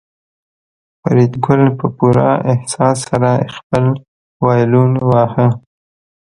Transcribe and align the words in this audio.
فریدګل 1.01 1.63
په 1.79 1.87
پوره 1.97 2.29
احساس 2.51 2.97
سره 3.09 3.29
خپل 3.55 3.85
وایلون 4.43 4.91
واهه 5.09 5.47